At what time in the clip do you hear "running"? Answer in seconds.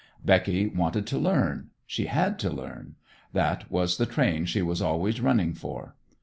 5.21-5.53